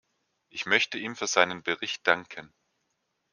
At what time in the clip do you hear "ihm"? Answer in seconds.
0.97-1.15